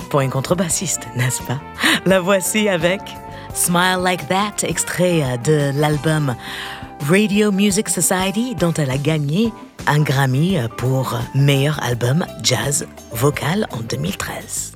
pour 0.09 0.19
une 0.19 0.29
contrebassiste, 0.29 1.07
n'est-ce 1.15 1.41
pas? 1.43 1.59
La 2.05 2.19
voici 2.19 2.67
avec 2.67 2.99
Smile 3.53 3.99
Like 4.03 4.27
That, 4.27 4.67
extrait 4.67 5.37
de 5.45 5.71
l'album 5.79 6.35
Radio 7.09 7.53
Music 7.53 7.87
Society, 7.87 8.55
dont 8.55 8.73
elle 8.73 8.91
a 8.91 8.97
gagné 8.97 9.53
un 9.87 10.01
Grammy 10.01 10.57
pour 10.75 11.17
meilleur 11.33 11.81
album 11.81 12.25
jazz 12.43 12.85
vocal 13.13 13.67
en 13.71 13.79
2013. 13.79 14.73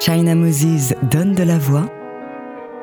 China 0.00 0.34
Moses 0.34 0.94
donne 1.02 1.34
de 1.34 1.42
la 1.42 1.58
voix. 1.58 1.84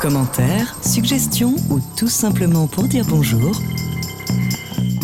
Commentaires, 0.00 0.76
suggestions 0.82 1.54
ou 1.70 1.80
tout 1.96 2.08
simplement 2.08 2.66
pour 2.66 2.84
dire 2.84 3.04
bonjour 3.08 3.52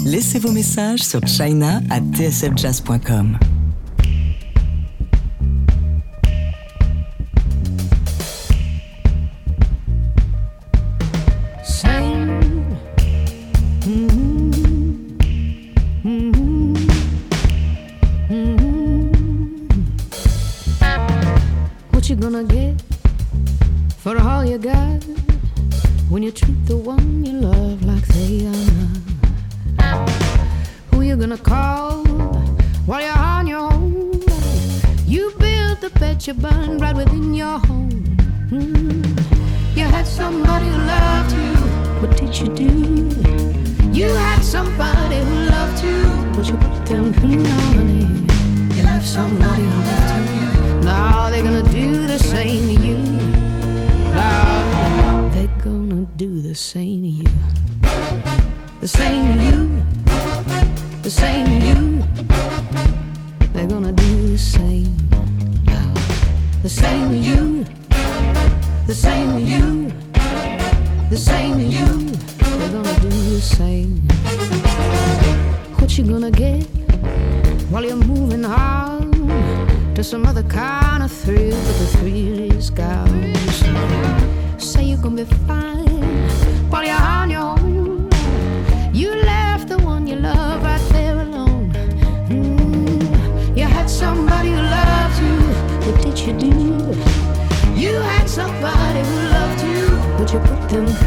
Laissez 0.04 0.38
vos 0.38 0.52
messages 0.52 1.02
sur 1.02 1.26
china 1.26 1.80
à 1.90 2.00
tsfjazz.com. 2.00 3.38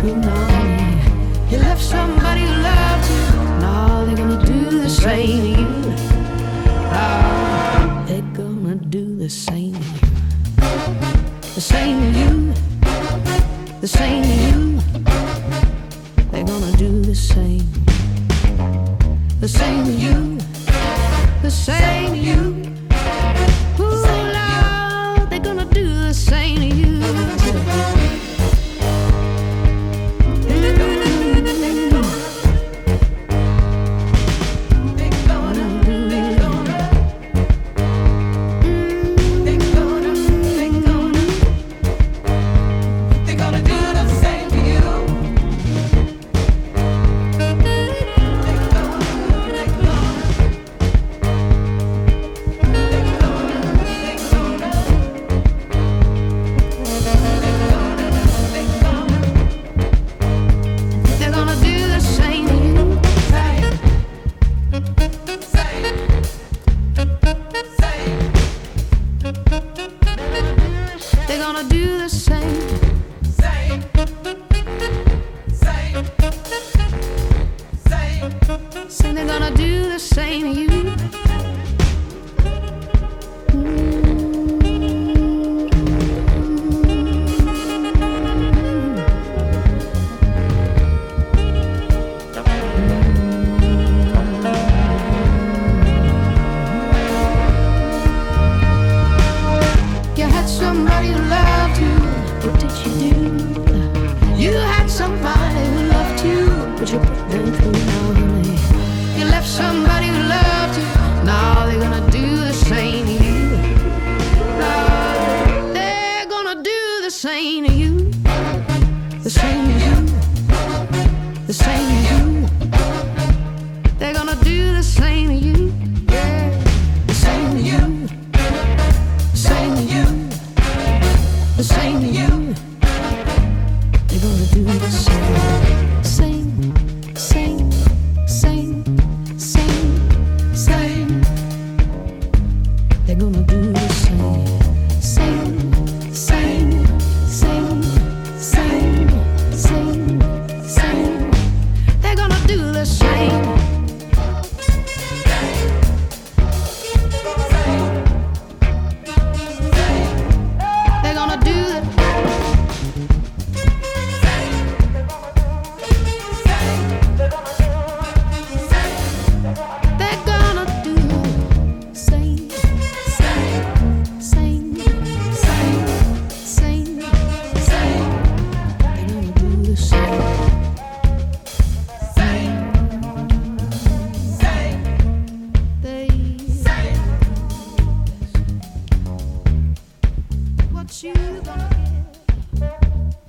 you 0.08 0.16
You 1.52 1.58
left 1.58 1.82
somebody 1.82 2.42
who 2.42 2.62
loved 2.62 3.10
you, 3.10 3.24
Now 3.60 4.06
they're 4.06 4.16
gonna 4.16 4.46
do 4.46 4.80
the 4.82 4.90
same 4.90 5.42
to 5.42 5.62
you. 5.62 5.94
Oh, 6.94 8.06
they're 8.08 8.22
gonna 8.34 8.76
do 8.76 9.18
the 9.18 9.30
same 9.30 9.76
you. 9.76 10.08
The 11.56 11.62
same 11.62 11.98
to 12.02 12.20
you. 12.20 12.54
The 13.82 13.88
same 13.88 14.24
to 14.24 14.36
you. 14.48 14.80
They're 16.32 16.46
gonna 16.46 16.78
do 16.78 17.02
the 17.02 17.16
same. 17.16 17.68
The 19.42 19.48
same 19.48 19.86
to 19.86 19.92
you. 19.92 20.38
The 21.42 21.52
same 21.52 22.12
to 22.12 22.18
you. 22.18 22.57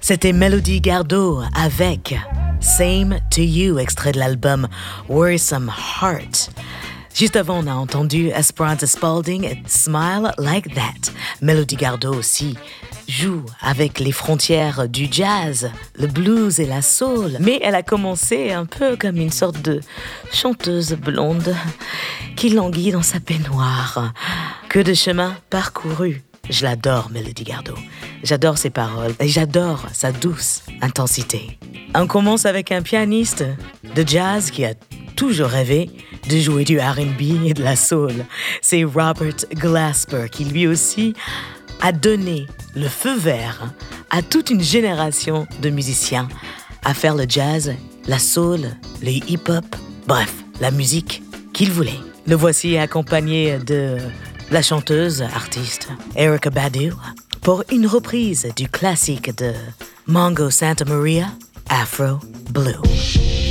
C'était 0.09 0.33
Melody 0.33 0.81
Gardot 0.81 1.43
avec 1.55 2.19
Same 2.61 3.19
to 3.31 3.43
You, 3.43 3.79
extrait 3.79 4.13
de 4.13 4.19
l'album 4.19 4.67
Worrisome 5.07 5.71
Heart. 6.01 6.49
Juste 7.15 7.37
avant, 7.37 7.63
on 7.63 7.67
a 7.67 7.75
entendu 7.75 8.29
Esperanza 8.29 8.87
Spalding 8.87 9.63
Smile 9.67 10.33
Like 10.39 10.75
That. 10.75 11.13
Melody 11.43 11.77
Gardot 11.77 12.15
aussi 12.15 12.57
joue 13.07 13.45
avec 13.61 14.01
les 14.01 14.13
frontières 14.13 14.89
du 14.89 15.09
jazz, 15.11 15.71
le 15.95 16.07
blues 16.07 16.59
et 16.59 16.65
la 16.65 16.81
soul, 16.81 17.37
mais 17.39 17.61
elle 17.63 17.75
a 17.75 17.83
commencé 17.83 18.51
un 18.51 18.65
peu 18.65 18.97
comme 18.97 19.19
une 19.19 19.31
sorte 19.31 19.61
de 19.61 19.81
chanteuse 20.33 20.95
blonde 20.95 21.55
qui 22.35 22.49
languit 22.49 22.93
dans 22.93 23.03
sa 23.03 23.21
peignoir. 23.21 24.15
Que 24.71 24.79
de 24.79 24.95
chemin 24.95 25.37
parcouru. 25.51 26.23
Je 26.51 26.65
l'adore, 26.65 27.11
Melody 27.11 27.45
Gardot. 27.45 27.75
J'adore 28.23 28.59
ses 28.59 28.71
paroles 28.71 29.15
et 29.21 29.29
j'adore 29.29 29.87
sa 29.93 30.13
douce 30.13 30.63
intensité. 30.81 31.59
On 31.95 32.07
commence 32.07 32.47
avec 32.47 32.73
un 32.73 32.83
pianiste 32.83 33.45
de 33.95 34.07
jazz 34.07 34.51
qui 34.51 34.65
a 34.65 34.75
toujours 35.17 35.49
rêvé 35.49 35.91
de 36.29 36.39
jouer 36.39 36.65
du 36.65 36.79
RB 36.79 37.47
et 37.47 37.55
de 37.55 37.63
la 37.63 37.77
soul. 37.77 38.13
C'est 38.63 38.85
Robert 38.85 39.37
Glasper 39.55 40.27
qui 40.31 40.45
lui 40.45 40.67
aussi 40.67 41.15
a 41.81 41.93
donné 41.93 42.47
le 42.75 42.89
feu 42.89 43.17
vert 43.17 43.73
à 44.11 44.23
toute 44.23 44.51
une 44.51 44.63
génération 44.63 45.47
de 45.61 45.71
musiciens 45.71 46.29
à 46.85 46.95
faire 46.95 47.15
le 47.15 47.27
jazz, 47.29 47.75
la 48.07 48.19
soul, 48.19 48.61
le 49.03 49.11
hip-hop, 49.11 49.65
bref, 50.07 50.33
la 50.61 50.71
musique 50.71 51.23
qu'il 51.53 51.73
voulait. 51.73 52.01
Le 52.27 52.37
voici 52.37 52.77
accompagné 52.79 53.59
de 53.59 53.99
la 54.51 54.63
chanteuse, 54.63 55.23
artiste 55.23 55.89
Erica 56.17 56.51
Badu 56.51 56.93
pour 57.43 57.65
une 57.71 57.87
reprise 57.87 58.49
du 58.57 58.69
classique 58.69 59.37
de 59.37 59.53
Mongo 60.07 60.51
Santa 60.51 60.85
Maria, 60.85 61.27
Afro 61.69 62.19
Blue. 62.51 63.48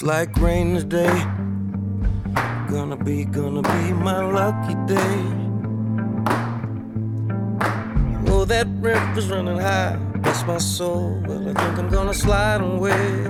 Looks 0.00 0.06
like 0.06 0.36
rain 0.36 0.76
today. 0.76 1.24
Gonna 2.70 2.96
be, 2.96 3.24
gonna 3.24 3.62
be 3.62 3.92
my 3.92 4.22
lucky 4.22 4.74
day. 4.86 5.24
Oh, 8.30 8.44
that 8.44 8.68
river's 8.78 9.28
running 9.28 9.58
high. 9.58 9.96
Bless 10.22 10.46
my 10.46 10.58
soul. 10.58 11.20
Well, 11.26 11.48
I 11.48 11.52
think 11.52 11.78
I'm 11.80 11.88
gonna 11.88 12.14
slide 12.14 12.60
away. 12.60 13.26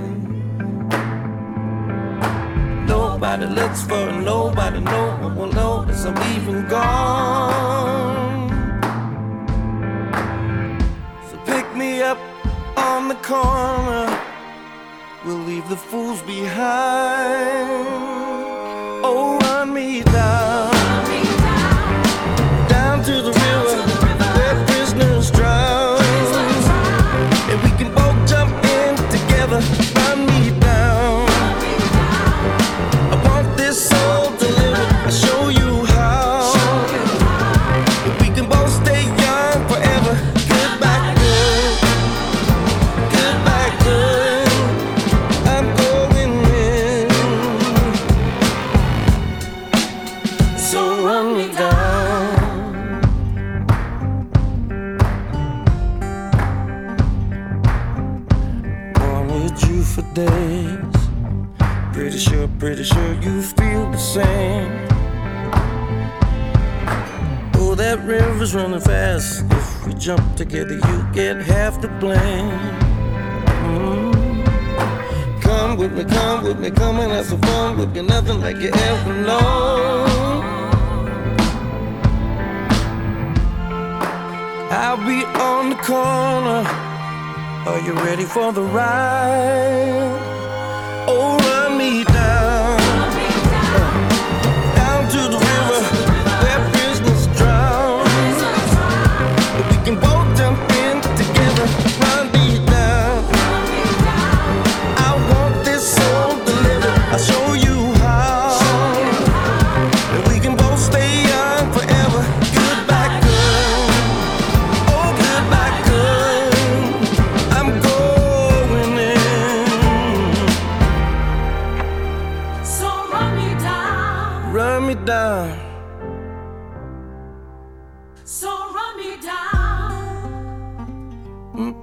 Nobody 2.86 3.46
looks 3.46 3.82
for 3.84 4.10
it, 4.10 4.20
nobody 4.20 4.80
know 4.80 5.16
what 5.22 5.36
will 5.36 5.52
notice 5.52 6.04
I'm 6.04 6.18
even 6.36 6.68
gone. 6.68 8.50
So 11.30 11.38
pick 11.46 11.74
me 11.74 12.02
up 12.02 12.18
on 12.76 13.08
the 13.08 13.14
corner. 13.14 14.07
The 15.68 15.76
fools 15.76 16.22
behind. 16.22 17.67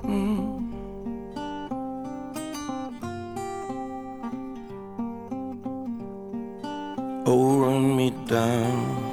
Mm. 0.03 0.55
Oh, 7.27 7.59
run 7.59 7.95
me 7.97 8.11
down, 8.27 9.11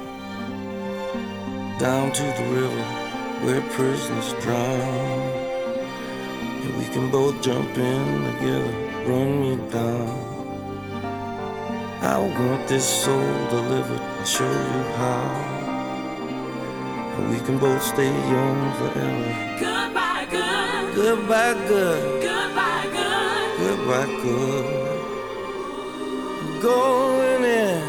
down 1.79 2.11
to 2.11 2.23
the 2.23 2.45
river 2.51 2.85
where 3.43 3.61
prisoners 3.71 4.33
drown. 4.41 5.43
And 6.63 6.77
we 6.77 6.85
can 6.93 7.09
both 7.11 7.41
jump 7.41 7.77
in 7.77 8.23
together. 8.33 8.73
Run 9.05 9.41
me 9.41 9.71
down. 9.71 10.33
I 12.01 12.19
want 12.19 12.67
this 12.67 12.85
soul 12.85 13.47
delivered. 13.49 13.99
I'll 13.99 14.25
show 14.25 14.51
you 14.51 14.83
how. 14.99 15.53
And 17.17 17.29
we 17.31 17.39
can 17.45 17.57
both 17.57 17.81
stay 17.81 18.11
young 18.11 18.73
forever. 18.77 19.72
Goodbye, 20.95 21.55
good. 21.67 22.21
Goodbye, 22.21 24.05
good. 24.21 25.01
Going 26.61 27.43
in. 27.43 27.81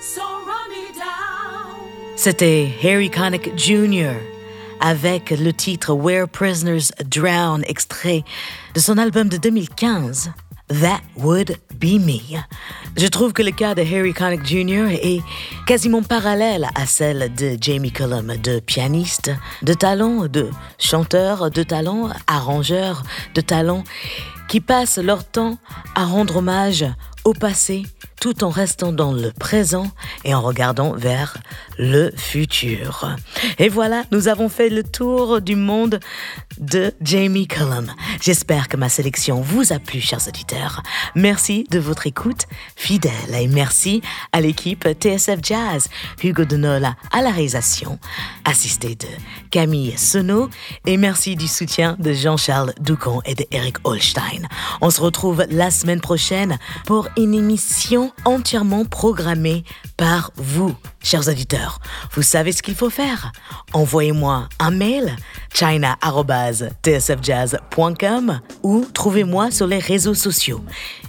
So 0.00 0.22
run 0.22 0.70
me 0.70 0.92
down. 0.94 1.74
C'était 2.16 2.70
Harry 2.80 3.10
Connick 3.10 3.56
Jr. 3.56 4.14
avec 4.80 5.30
le 5.30 5.52
titre 5.52 5.92
Where 5.94 6.28
Prisoners 6.28 6.92
Drown, 7.04 7.64
extrait 7.66 8.24
de 8.74 8.80
son 8.80 8.96
album 8.96 9.28
de 9.28 9.36
2015. 9.36 10.30
That 10.68 11.00
Would 11.16 11.58
Be 11.74 11.98
Me. 11.98 12.40
Je 12.96 13.06
trouve 13.08 13.34
que 13.34 13.42
le 13.42 13.50
cas 13.50 13.74
de 13.74 13.82
Harry 13.82 14.14
Connick 14.14 14.46
Jr. 14.46 14.88
est 14.90 15.20
quasiment 15.66 16.02
parallèle 16.02 16.66
à 16.74 16.86
celle 16.86 17.30
de 17.34 17.58
Jamie 17.60 17.92
Cullum, 17.92 18.34
de 18.38 18.58
pianiste, 18.58 19.30
de 19.62 19.74
talent, 19.74 20.26
de 20.28 20.48
chanteur, 20.78 21.50
de 21.50 21.62
talent, 21.62 22.08
arrangeur, 22.26 23.02
de 23.34 23.42
talent, 23.42 23.84
qui 24.48 24.60
passent 24.60 24.96
leur 24.96 25.24
temps 25.24 25.58
à 25.94 26.06
rendre 26.06 26.36
hommage 26.36 26.86
au 27.24 27.34
passé 27.34 27.82
tout 28.20 28.44
en 28.44 28.50
restant 28.50 28.92
dans 28.92 29.12
le 29.12 29.32
présent 29.32 29.86
et 30.24 30.34
en 30.34 30.40
regardant 30.40 30.92
vers 30.92 31.36
le 31.78 32.10
futur. 32.16 33.16
Et 33.58 33.68
voilà, 33.68 34.04
nous 34.12 34.28
avons 34.28 34.48
fait 34.48 34.68
le 34.68 34.82
tour 34.82 35.40
du 35.40 35.56
monde 35.56 36.00
de 36.58 36.92
Jamie 37.00 37.46
Cullum. 37.46 37.92
J'espère 38.20 38.68
que 38.68 38.76
ma 38.76 38.88
sélection 38.88 39.40
vous 39.40 39.72
a 39.72 39.78
plu, 39.78 40.00
chers 40.00 40.26
auditeurs. 40.26 40.82
Merci 41.14 41.66
de 41.70 41.78
votre 41.78 42.06
écoute 42.06 42.46
fidèle 42.76 43.12
et 43.34 43.48
merci 43.48 44.02
à 44.32 44.40
l'équipe 44.40 44.86
TSF 44.88 45.40
Jazz, 45.42 45.88
Hugo 46.22 46.44
Denola 46.44 46.96
à 47.12 47.22
la 47.22 47.30
réalisation, 47.30 47.98
assisté 48.44 48.94
de 48.94 49.06
Camille 49.50 49.96
Senot 49.96 50.48
et 50.86 50.96
merci 50.96 51.36
du 51.36 51.46
soutien 51.46 51.96
de 51.98 52.12
Jean-Charles 52.12 52.72
Doucan 52.80 53.20
et 53.24 53.34
de 53.34 53.44
Eric 53.50 53.76
Holstein. 53.84 54.42
On 54.80 54.90
se 54.90 55.00
retrouve 55.00 55.44
la 55.50 55.70
semaine 55.70 56.00
prochaine 56.00 56.58
pour 56.86 57.08
une 57.16 57.34
émission 57.34 58.05
entièrement 58.24 58.84
programmée 58.84 59.64
par 59.96 60.32
vous, 60.36 60.74
chers 61.06 61.28
auditeurs. 61.28 61.78
Vous 62.12 62.22
savez 62.22 62.50
ce 62.50 62.62
qu'il 62.62 62.74
faut 62.74 62.90
faire 62.90 63.30
Envoyez-moi 63.72 64.48
un 64.58 64.72
mail 64.72 65.14
china@tsfjazz.com 65.54 68.40
ou 68.64 68.84
trouvez-moi 68.92 69.52
sur 69.52 69.68
les 69.68 69.78
réseaux 69.78 70.14
sociaux. 70.14 70.64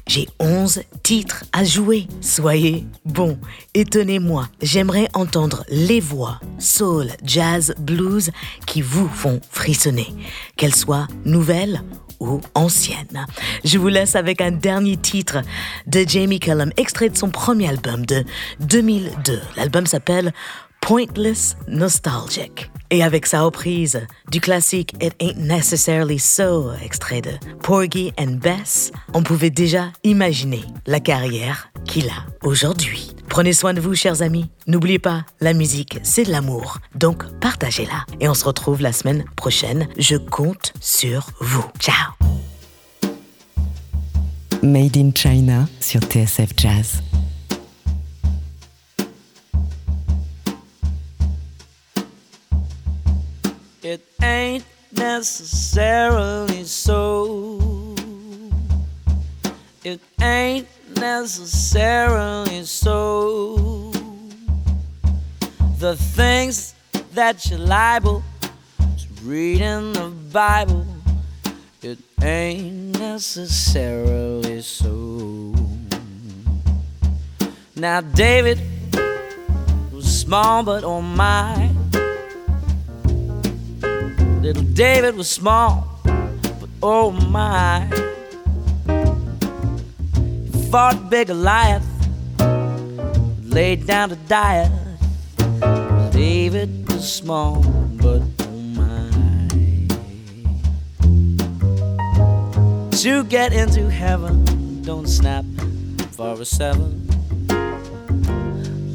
J'ai 0.05 0.29
11 0.39 0.83
titres 1.01 1.45
à 1.51 1.63
jouer. 1.63 2.07
Soyez 2.21 2.85
bons, 3.05 3.39
étonnez-moi. 3.73 4.47
J'aimerais 4.61 5.07
entendre 5.13 5.63
les 5.69 5.99
voix 5.99 6.39
soul, 6.59 7.07
jazz, 7.23 7.73
blues 7.79 8.29
qui 8.67 8.83
vous 8.83 9.09
font 9.09 9.41
frissonner, 9.51 10.13
qu'elles 10.57 10.75
soient 10.75 11.07
nouvelles 11.25 11.81
ou 12.19 12.41
anciennes. 12.55 13.25
Je 13.63 13.77
vous 13.77 13.87
laisse 13.87 14.15
avec 14.15 14.41
un 14.41 14.51
dernier 14.51 14.97
titre 14.97 15.41
de 15.85 16.03
Jamie 16.07 16.39
Cullum, 16.39 16.71
extrait 16.77 17.09
de 17.09 17.17
son 17.17 17.29
premier 17.29 17.69
album 17.69 18.05
de 18.05 18.23
2002. 18.61 19.39
L'album 19.55 19.85
s'appelle 19.87 20.33
Pointless 20.81 21.57
Nostalgic. 21.67 22.71
Et 22.89 23.03
avec 23.03 23.25
sa 23.25 23.41
reprise 23.41 24.07
du 24.31 24.39
classique 24.39 24.93
It 25.01 25.13
Ain't 25.19 25.37
Necessarily 25.37 26.19
So, 26.19 26.71
extrait 26.81 27.21
de 27.21 27.31
Porgy 27.61 28.13
and 28.17 28.37
Bess, 28.41 28.91
on 29.13 29.23
pouvait 29.23 29.49
déjà 29.49 29.91
imaginer 30.05 30.63
la 30.85 31.01
carrière 31.01 31.69
qu'il 31.85 32.07
a 32.07 32.25
aujourd'hui. 32.43 33.13
Prenez 33.27 33.51
soin 33.51 33.73
de 33.73 33.81
vous, 33.81 33.93
chers 33.93 34.21
amis. 34.21 34.49
N'oubliez 34.67 34.99
pas, 34.99 35.25
la 35.41 35.53
musique, 35.53 35.99
c'est 36.03 36.23
de 36.23 36.31
l'amour. 36.31 36.77
Donc, 36.95 37.23
partagez-la. 37.41 38.05
Et 38.21 38.29
on 38.29 38.33
se 38.33 38.45
retrouve 38.45 38.81
la 38.81 38.93
semaine 38.93 39.25
prochaine. 39.35 39.87
Je 39.97 40.15
compte 40.15 40.73
sur 40.79 41.27
vous. 41.41 41.65
Ciao 41.79 42.13
Made 44.63 44.97
in 44.97 45.11
China 45.13 45.67
sur 45.81 46.01
TSF 46.01 46.51
Jazz. 46.57 47.01
It 53.87 54.03
ain't 54.21 54.65
necessarily 54.91 56.65
so. 56.65 57.95
It 59.81 60.01
ain't 60.21 60.67
necessarily 60.97 62.65
so. 62.65 63.93
The 65.79 65.95
things 65.95 66.75
that 67.13 67.49
you're 67.49 67.59
liable 67.59 68.23
to 68.77 69.07
read 69.23 69.61
in 69.61 69.93
the 69.93 70.11
Bible, 70.33 70.85
it 71.81 71.99
ain't 72.21 72.99
necessarily 72.99 74.63
so. 74.63 75.55
Now, 77.73 78.01
David 78.01 78.59
was 79.93 80.19
small, 80.23 80.63
but 80.63 80.83
oh 80.83 81.01
my. 81.01 81.86
Little 84.47 84.63
David 84.63 85.17
was 85.17 85.29
small, 85.29 85.99
but 86.05 86.69
oh 86.81 87.11
my. 87.11 87.85
He 90.45 90.69
fought 90.71 91.09
big 91.09 91.27
Goliath, 91.27 91.85
laid 93.43 93.85
down 93.85 94.07
to 94.07 94.15
die. 94.15 94.71
David 96.13 96.89
was 96.89 97.11
small, 97.11 97.61
but 98.01 98.21
oh 98.39 98.61
my. 98.79 99.09
To 103.01 103.25
get 103.25 103.51
into 103.51 103.89
heaven, 103.89 104.81
don't 104.81 105.09
snap 105.09 105.43
for 106.11 106.41
a 106.41 106.45
seven. 106.45 107.05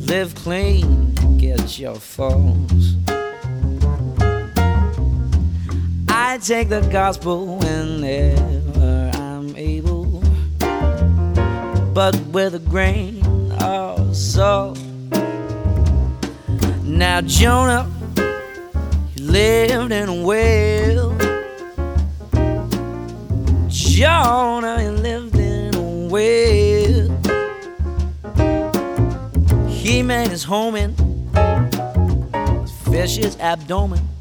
Live 0.07 0.34
clean, 0.34 1.14
get 1.36 1.78
your 1.78 1.96
falls. 1.96 2.81
I 6.32 6.38
take 6.38 6.70
the 6.70 6.80
gospel 6.80 7.58
whenever 7.58 9.10
I'm 9.12 9.54
able, 9.54 10.22
but 11.92 12.18
with 12.28 12.54
a 12.54 12.58
grain 12.70 13.22
of 13.60 14.16
salt. 14.16 14.78
Now, 16.84 17.20
Jonah, 17.20 17.86
he 19.14 19.20
lived 19.20 19.92
in 19.92 20.08
a 20.08 20.22
whale. 20.24 21.14
Jonah, 23.68 24.80
he 24.80 24.88
lived 24.88 25.36
in 25.36 25.74
a 25.74 26.08
whale. 26.08 27.10
He 29.68 30.02
made 30.02 30.30
his 30.30 30.44
home 30.44 30.76
in 30.76 30.94
his 32.62 32.72
fish's 32.88 33.36
abdomen. 33.38 34.11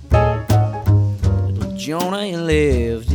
Jonah 1.82 2.38
lived 2.38 3.12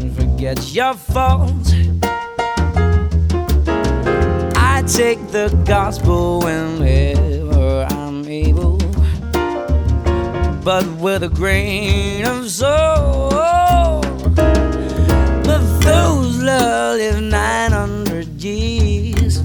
clean, 0.00 0.14
forget 0.14 0.72
your 0.72 0.94
faults. 0.94 1.72
I 4.56 4.82
take 4.86 5.20
the 5.28 5.48
gospel 5.66 6.40
whenever 6.40 7.86
I'm 7.90 8.26
able, 8.26 8.78
but 10.64 10.86
with 10.98 11.22
a 11.22 11.28
grain 11.32 12.24
of 12.26 12.50
salt. 12.50 13.34
Methuselah 15.46 16.94
lived 16.96 17.22
900 17.22 18.42
years. 18.42 19.42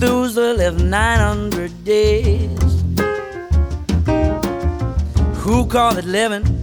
Methuselah 0.00 0.54
lived 0.54 0.84
900 0.84 1.84
days. 1.84 2.84
Who 5.42 5.66
called 5.66 5.98
it 5.98 6.04
living? 6.04 6.59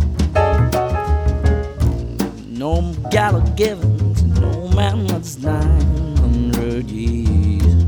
No 2.69 2.81
gala 3.09 3.39
given 3.55 4.13
to 4.13 4.27
no 4.41 4.67
man 4.75 5.07
that's 5.07 5.37
900 5.37 6.91
years. 6.91 7.85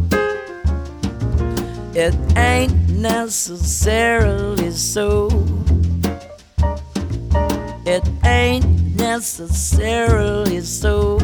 It 1.94 2.16
ain't 2.38 2.90
necessarily 2.90 4.72
so. 4.72 5.28
It 7.86 8.08
ain't 8.24 8.96
necessarily 8.96 10.62
so. 10.62 11.18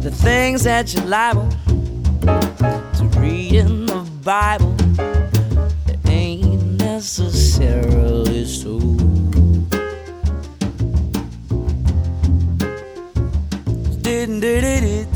The 0.00 0.10
things 0.10 0.64
that 0.64 0.94
you're 0.94 1.04
liable 1.04 1.50
to 2.22 3.04
read 3.18 3.52
in 3.52 3.84
the 3.84 4.10
Bible, 4.24 4.74
do 14.48 14.60
do 14.62 14.80
do 14.80 15.07